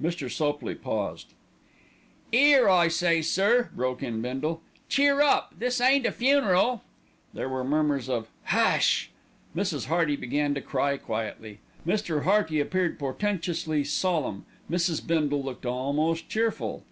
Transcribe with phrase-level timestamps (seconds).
[0.00, 0.30] Mr.
[0.30, 1.32] Sopley paused.
[2.32, 4.60] "'Ere, I say, sir," broke in Bindle.
[4.88, 6.84] "Cheer up, this ain't a funeral."
[7.34, 9.08] There were murmurs of "Husssssssssh!"
[9.56, 9.86] Mrs.
[9.86, 11.58] Hearty began to cry quietly.
[11.84, 12.22] Mr.
[12.22, 15.04] Hearty appeared portentously solemn, Mrs.
[15.04, 16.84] Bindle looked almost cheerful.